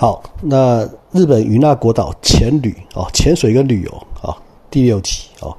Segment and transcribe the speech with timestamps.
[0.00, 3.90] 好，那日本与那国岛潜旅哦，潜水跟旅游
[4.22, 4.30] 啊，
[4.70, 5.52] 第六集哦，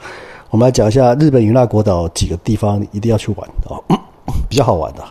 [0.50, 3.84] 我们来讲一下日本与那国岛几个地方一定要去玩哦，
[4.48, 5.04] 比较好玩的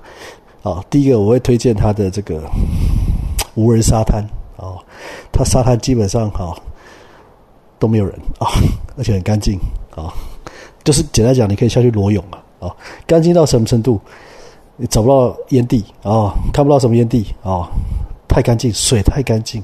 [0.63, 0.83] 啊。
[0.89, 2.43] 第一个我会推荐它的这个
[3.55, 4.79] 无人沙滩哦，
[5.31, 6.57] 它沙滩基本上哈
[7.79, 8.49] 都没有人啊，
[8.97, 9.61] 而且很干净
[9.95, 10.11] 啊，
[10.83, 12.77] 就是简单讲，你可以下去裸泳啊，啊，
[13.07, 14.01] 干净到什么程度？
[14.77, 17.69] 你找不到烟蒂啊，看不到什么烟蒂啊。
[18.29, 19.63] 太干净，水太干净，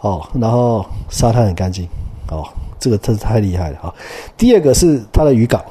[0.00, 1.86] 哦，然后沙滩很干净，
[2.30, 3.94] 哦，这个真是太厉害了啊！
[4.36, 5.62] 第二个是它的渔港，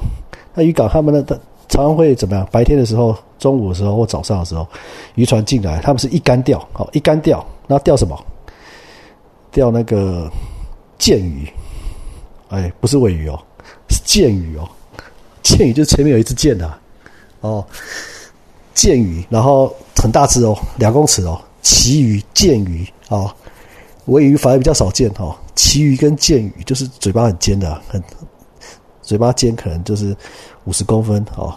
[0.54, 1.34] 那渔港他们呢，他
[1.68, 2.46] 常常会怎么样？
[2.52, 4.66] 白天的时候、中午的时候或早上的时候，
[5.14, 8.16] 渔船进来，他们是一竿钓，哦，一竿钓，那钓什么？
[9.50, 10.30] 钓那个
[10.98, 11.48] 剑鱼，
[12.50, 13.40] 哎，不是尾鱼哦，
[13.88, 14.68] 是剑鱼哦，
[15.42, 16.72] 剑鱼就是前面有一支箭的，
[17.40, 17.64] 哦，
[18.74, 21.40] 剑鱼，然后很大只哦，两公尺哦。
[21.64, 23.34] 旗鱼、剑鱼啊，
[24.04, 25.36] 尾鱼反而比较少见哈。
[25.56, 28.00] 旗鱼跟剑鱼就是嘴巴很尖的，很
[29.02, 30.14] 嘴巴尖，可能就是
[30.64, 31.56] 五十公分哦，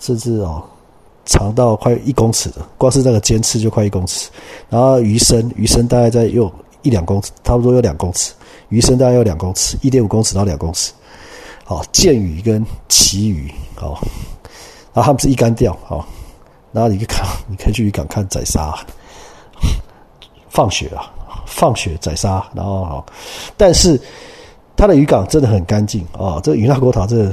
[0.00, 0.62] 甚至哦
[1.24, 4.28] 长到快一公尺的，光是那个尖刺就快一公尺。
[4.68, 6.52] 然后鱼身，鱼身大概在有
[6.82, 8.32] 一两公尺，差不多有两公尺，
[8.68, 10.92] 鱼身大概有两公尺，一点五公尺到两公尺。
[11.64, 14.00] 好，剑鱼跟旗鱼好，
[14.92, 16.04] 然后他们是一竿钓好。
[16.72, 18.74] 然后你可以看，你可以去渔港看宰杀，
[20.48, 21.10] 放血啊，
[21.46, 23.06] 放血宰杀，然后好，
[23.56, 24.00] 但是
[24.76, 26.38] 它的渔港真的很干净啊。
[26.42, 27.28] 这个渔纳国岛这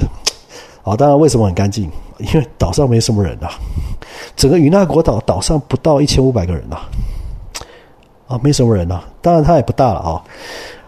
[0.82, 1.90] 啊，当然为什么很干净？
[2.18, 3.50] 因为岛上没什么人啊。
[4.34, 6.78] 整个渔纳国岛岛上不到一千五百个人呐，
[8.26, 9.02] 啊，没什么人呐。
[9.20, 10.22] 当然它也不大了啊。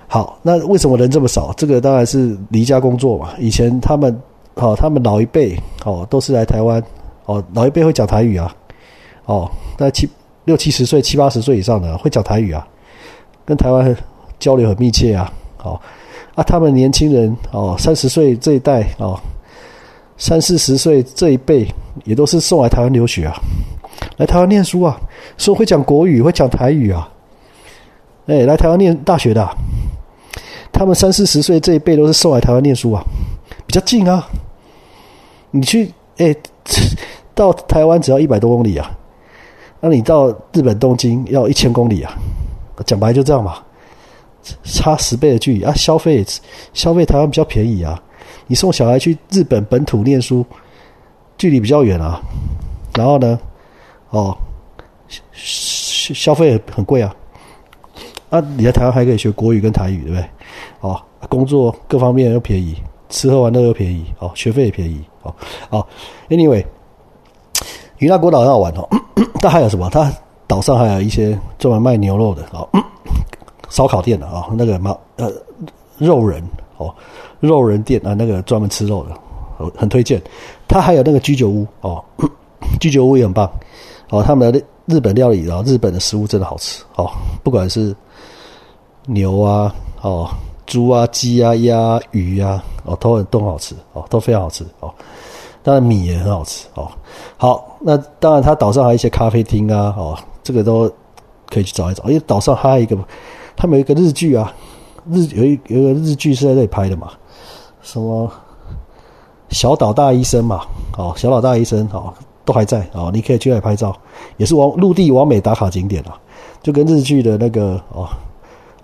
[0.06, 1.52] 好，那为什么人这么少？
[1.54, 3.30] 这个当然是离家工作嘛。
[3.38, 4.18] 以前他们
[4.54, 5.54] 哦，他们老一辈
[5.84, 6.82] 哦，都是来台湾。
[7.26, 8.50] 哦，老一辈会讲台语啊，
[9.28, 10.08] 哦，那七
[10.46, 12.66] 六七十岁、七八十岁以上的会讲台语啊，
[13.44, 13.94] 跟台湾
[14.38, 15.30] 交流很密切啊，
[15.62, 15.78] 哦，
[16.34, 19.20] 啊，他们年轻人哦，三十岁这一代哦，
[20.16, 21.68] 三四十岁这一辈
[22.04, 23.36] 也都是送来台湾留学啊，
[24.16, 24.98] 来台湾念书啊，
[25.36, 27.06] 说会讲国语、会讲台语啊，
[28.28, 29.46] 哎，来台湾念大学的，
[30.72, 33.04] 他们三四十岁这一辈都是送来台湾念书啊，
[33.66, 34.26] 比较近啊，
[35.50, 36.34] 你去哎。
[37.34, 38.90] 到台湾只要一百多公里啊，
[39.80, 42.12] 那你到日本东京要一千公里啊，
[42.84, 43.58] 讲白就这样嘛，
[44.64, 46.24] 差十倍的距离啊，消费
[46.72, 48.00] 消费台湾比较便宜啊，
[48.48, 50.44] 你送小孩去日本本土念书，
[51.36, 52.20] 距离比较远啊，
[52.96, 53.38] 然后呢，
[54.10, 54.36] 哦，
[55.32, 57.14] 消消费很贵啊，
[58.30, 60.24] 啊，你在台湾还可以学国语跟台语，对不对？
[60.80, 62.74] 哦，工作各方面又便宜，
[63.08, 65.34] 吃喝玩乐又便宜，哦，学费也便宜，哦，
[65.70, 65.86] 哦
[66.28, 66.64] ，anyway。
[67.98, 68.88] 云南国岛很好玩哦，
[69.40, 69.88] 但还有什么？
[69.90, 70.12] 它
[70.46, 72.68] 岛上还有一些专门卖牛肉的哦，
[73.68, 75.30] 烧烤店的啊，那个嘛呃
[75.98, 76.42] 肉人
[76.78, 76.94] 哦，
[77.40, 80.20] 肉人店啊，那个专门吃肉的，很推荐。
[80.66, 82.02] 它还有那个居酒屋哦，
[82.80, 83.50] 居酒屋也很棒
[84.10, 87.10] 哦，他们的日本料理啊，日本的食物真的好吃哦，
[87.42, 87.94] 不管是
[89.06, 90.28] 牛啊哦，
[90.66, 94.92] 猪啊，鸡啊，鸭鱼啊哦，都很都很好吃哦，都非常好吃哦。
[95.62, 96.90] 当然米也很好吃哦。
[97.36, 100.90] 好，那当然，它岛上还有一些咖啡厅啊，哦，这个都
[101.50, 102.04] 可以去找一找。
[102.04, 102.96] 因为岛上还有一个，
[103.56, 104.52] 他们有一个日剧啊，
[105.10, 107.10] 日有一有一个日剧是在这里拍的嘛，
[107.82, 108.30] 什么
[109.50, 110.62] 小岛大医生嘛，
[110.96, 112.12] 哦，小岛大医生哦，
[112.44, 113.94] 都还在哦，你可以去那里拍照，
[114.36, 116.18] 也是往陆地完美打卡景点啊，
[116.62, 118.08] 就跟日剧的那个哦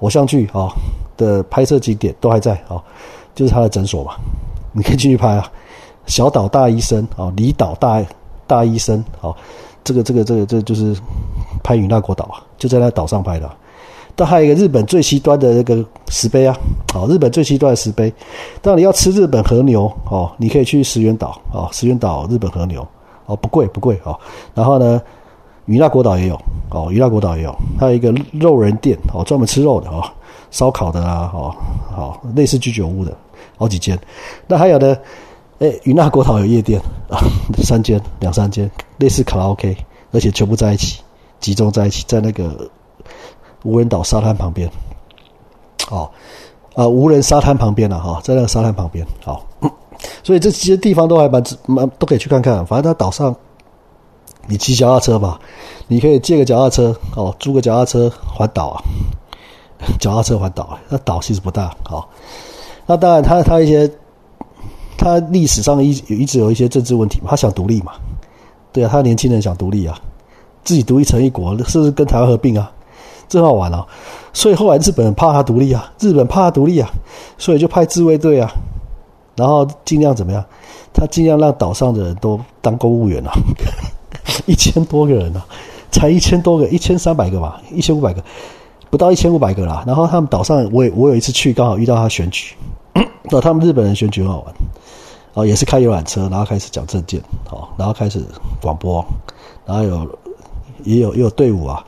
[0.00, 0.68] 偶像剧啊
[1.16, 2.82] 的拍摄景点都还在哦，
[3.34, 4.14] 就是他的诊所嘛，
[4.72, 5.50] 你可以进去拍啊。
[6.06, 8.04] 小岛大医生啊，离岛大
[8.46, 9.34] 大医生啊，
[9.82, 10.96] 这个这个这个这就是
[11.62, 13.50] 拍与那国岛啊，就在那岛上拍的。
[14.16, 16.56] 但还有一个日本最西端的那个石碑啊，
[16.92, 18.12] 好，日本最西端的石碑。
[18.62, 22.86] 当你要吃日本和牛哦，你可以去石原岛啊，石原岛日本和牛
[23.26, 24.16] 哦，不贵不贵哦。
[24.54, 25.02] 然后呢，
[25.64, 30.04] 与那国岛也有哦，与那国岛也有，还有一个肉人店哦，专门吃肉的哦，
[30.52, 31.52] 烧烤的啊，哦，
[31.90, 33.12] 好，类似居酒屋的
[33.56, 33.98] 好几间。
[34.46, 34.96] 那还有呢？
[35.64, 36.78] 哎，云那国岛有夜店
[37.08, 37.24] 啊，
[37.62, 39.74] 三间、两三间，类似卡拉 OK，
[40.12, 41.00] 而且全部在一起，
[41.40, 42.70] 集中在一起，在那个
[43.62, 44.70] 无人岛沙滩旁边。
[45.90, 46.10] 哦，
[46.74, 49.06] 啊，无人沙滩旁边了哈，在那个沙滩旁边。
[49.24, 49.42] 好，
[50.22, 52.66] 所以这些地方都还蛮蛮都可以去看看。
[52.66, 53.34] 反正它岛上，
[54.46, 55.40] 你骑脚踏车吧，
[55.88, 58.84] 你可以借个脚踏车哦，租个脚踏车环岛啊，
[59.98, 60.78] 脚踏车环岛。
[60.90, 62.06] 那岛其实不大，好，
[62.84, 63.90] 那当然它它一些。
[64.96, 67.92] 他历史上一一直有一些政治问题嘛，他想独立嘛，
[68.72, 69.98] 对啊，他年轻人想独立啊，
[70.62, 72.70] 自己独立成一国，是不是跟台湾合并啊？
[73.28, 73.86] 真好玩哦。
[74.32, 76.90] 所以后来日本人怕他独立啊，日本怕他独立啊，
[77.38, 78.50] 所以就派自卫队啊，
[79.36, 80.44] 然后尽量怎么样？
[80.92, 83.32] 他尽量让岛上的人都当公务员啊，
[84.46, 85.44] 一千多个人啊，
[85.90, 88.22] 才一千多个，一千三百个吧，一千五百个，
[88.90, 89.82] 不到一千五百个啦。
[89.86, 92.54] 然后他们岛上，我也我有一次去，刚好遇到他选举，
[93.30, 94.54] 那他们日本人选举很好玩。
[95.34, 97.20] 哦，也是开游览车，然后开始讲证件，
[97.50, 98.24] 哦，然后开始
[98.62, 99.04] 广播，
[99.66, 100.18] 然后有
[100.84, 101.84] 也有也有队伍啊，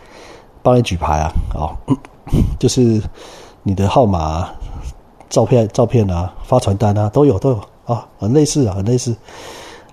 [0.62, 1.70] 帮你举牌啊，哦，
[2.58, 3.00] 就是
[3.62, 4.48] 你的号码、
[5.30, 9.14] 照片、照片啊，发传单啊，都有都有啊，很类似啊，很类似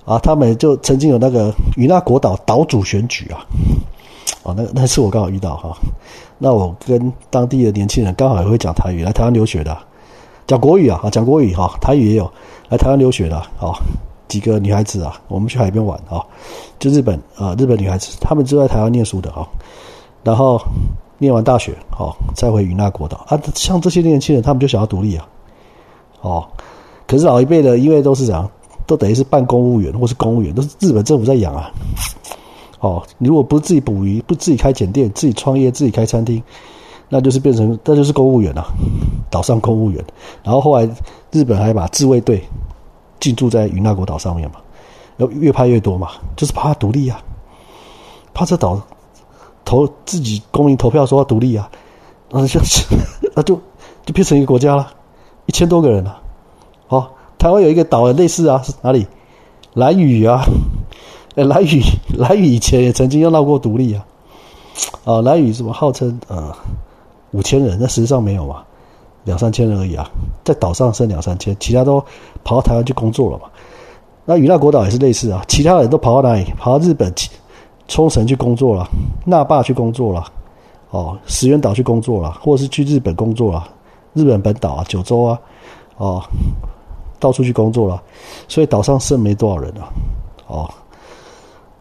[0.03, 0.17] 啊。
[0.17, 3.45] 他们就曾经有那个与那国岛岛主选举啊，
[4.41, 5.77] 哦，那那次我刚好遇到哈，
[6.39, 9.77] 那我跟当地的年轻人刚好也会讲台语，来台湾留学的，
[10.47, 12.31] 讲国语啊，啊，讲国语哈，台语也有。
[12.69, 13.77] 来台湾留学的啊，
[14.27, 16.25] 几个女孩子啊，我们去海边玩啊，
[16.79, 19.47] 就日本啊，日本女孩子，她们就在台湾念书的啊，
[20.23, 20.59] 然后
[21.19, 25.27] 念完大学哦，再回与那国岛啊，像这些年轻人，他们就想要独立啊，
[26.21, 26.47] 哦，
[27.05, 28.49] 可是老一辈的，因为都是这样，
[28.87, 31.71] 都等于是办公务员或是公务员，都是日本政府在养啊，
[32.79, 36.41] 哦，你如果不是自己捕鱼，不自己开简店，自己创业，自己开餐厅。
[37.13, 38.65] 那就是变成，那就是公务员啊，
[39.29, 40.03] 岛上公务员。
[40.41, 40.89] 然后后来
[41.29, 42.43] 日本还把自卫队
[43.19, 44.55] 进驻在云那国岛上面嘛，
[45.17, 47.21] 要越派越多嘛，就是怕独立啊，
[48.33, 48.81] 怕这岛
[49.63, 51.69] 投自己公民投票说要独立啊，
[52.31, 52.59] 那就
[53.35, 53.61] 那就
[54.07, 54.91] 就变成一个国家了，
[55.45, 56.19] 一千多个人了。
[56.87, 57.07] 哦，
[57.37, 59.05] 台湾有一个岛类似啊，是哪里？
[59.75, 60.43] 蓝屿啊，
[61.35, 61.79] 哎， 蓝屿
[62.17, 64.03] 蓝屿以前也曾经要闹过独立啊，
[65.05, 66.57] 啊，蓝屿什么号称啊？
[67.33, 68.63] 五千人，那实际上没有嘛，
[69.25, 70.09] 两三千人而已啊，
[70.43, 72.03] 在岛上剩两三千，其他都
[72.43, 73.45] 跑到台湾去工作了嘛。
[74.25, 76.45] 那与那国岛也是类似啊，其他人都跑到哪里？
[76.57, 77.13] 跑到日本
[77.87, 78.87] 冲绳去工作了，
[79.25, 80.25] 那霸去工作了，
[80.91, 83.67] 哦，石垣岛去工作了，或者是去日本工作了，
[84.13, 85.39] 日本本岛啊，九州啊，
[85.97, 86.23] 哦，
[87.19, 88.01] 到处去工作了，
[88.47, 89.89] 所以岛上剩没多少人啊，
[90.47, 90.69] 哦。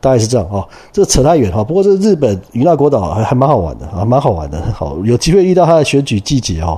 [0.02, 1.62] 大概是这样啊，这扯太远哈。
[1.62, 4.60] 不过这日本与那国岛还还蛮好玩的啊，蛮好玩的。
[4.75, 6.76] 好，有机会遇到他的选举季节哦，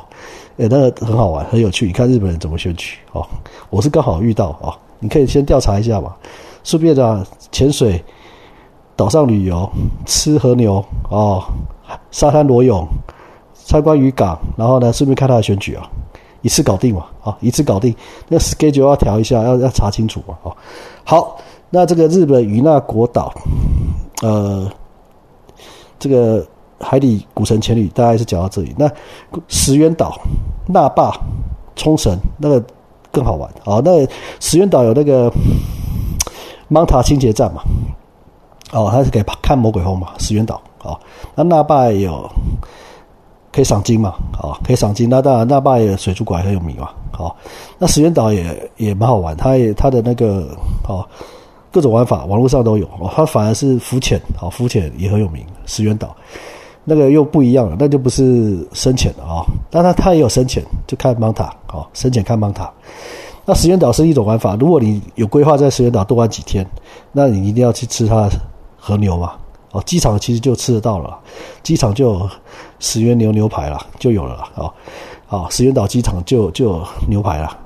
[0.59, 1.87] 哎，那个很好玩，很有趣。
[1.87, 3.26] 你看日本人怎么选举哦，
[3.71, 6.15] 我是刚好遇到啊，你可以先调查一下嘛，
[6.65, 8.05] 顺便啊潜水、
[8.94, 9.67] 岛上旅游、
[10.05, 11.43] 吃和牛哦，
[12.11, 12.87] 沙滩裸泳、
[13.55, 15.88] 参观渔港，然后呢顺便看他的选举啊，
[16.43, 17.97] 一次搞定嘛啊，一次搞定。
[18.29, 20.53] 那 schedule 要调一下，要要查清楚嘛啊。
[21.05, 21.38] 好。
[21.75, 23.35] 那这个日本与那国岛，
[24.23, 24.71] 呃，
[25.99, 26.47] 这个
[26.79, 28.73] 海底古城千里大概是讲到这里。
[28.79, 28.88] 那
[29.49, 30.17] 石垣岛、
[30.69, 31.12] 那霸、
[31.75, 32.65] 冲绳那个
[33.11, 33.82] 更好玩啊。
[33.85, 34.06] 那
[34.38, 35.29] 石垣岛有那个
[36.69, 37.61] 芒塔清洁站嘛，
[38.71, 40.11] 哦，它是可以看魔鬼风嘛。
[40.19, 40.97] 石垣岛啊，
[41.35, 42.31] 那那霸有
[43.53, 45.11] 可以赏金嘛，啊，可以赏金。
[45.11, 47.37] 那当然，那霸也水族馆很有名嘛，好。
[47.81, 50.56] 那石垣岛也也蛮好玩，它也它的那个
[50.87, 51.05] 哦。
[51.75, 53.11] 各种玩法，网络上都有哦。
[53.12, 55.44] 它反而是浮潜，好浮潜也很有名。
[55.67, 56.15] 石原岛
[56.85, 59.43] 那个又不一样了，那就不是深潜了啊。
[59.73, 62.73] 但它它也有深潜，就看芒塔，好深潜看芒塔。
[63.44, 66.65] 那石原岛是一种玩法，如果你有规划在石原岛多玩几天，
[67.11, 68.29] 那你一定要去吃它
[68.79, 69.32] 和牛嘛。
[69.73, 71.19] 哦，机场其实就吃得到了，
[71.65, 72.31] 机场就有
[72.79, 74.73] 石原牛牛排了，就有了了。
[75.28, 77.59] 哦，石原岛机场就就有牛排了。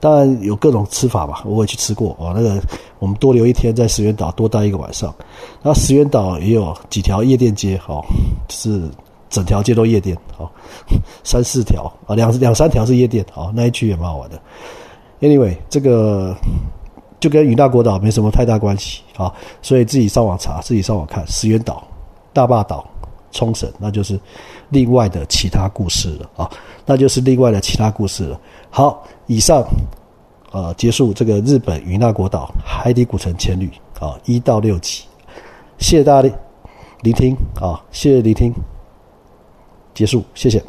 [0.00, 2.32] 当然有各种吃法吧，我也去吃过哦。
[2.34, 2.60] 那个
[2.98, 5.14] 我们多留一天在石原岛多待一个晚上，
[5.62, 8.04] 那石原岛也有几条夜店街哦，
[8.50, 8.82] 是
[9.30, 10.50] 整条街都夜店哦，
[11.24, 14.40] 三四条啊，两两三条是夜店哦，那一区也蛮好玩的。
[15.20, 16.36] Anyway，这个
[17.18, 21.82] 就跟与那国岛没什么太大关系啊，所以自己上网查，自己上网看石原岛、
[22.32, 22.86] 大坝岛、
[23.34, 24.18] 冲绳，那就是
[24.70, 26.50] 另外的其他故事了啊，
[26.86, 28.40] 那就是另外的其他故事了。
[28.70, 29.62] 好，以上，
[30.52, 33.68] 呃，结束这个日本与那国岛海底古城前旅
[34.00, 35.02] 啊，一到六集，
[35.78, 36.38] 谢谢大家的
[37.02, 38.54] 聆听啊，谢谢聆听，
[39.92, 40.62] 结束，谢谢。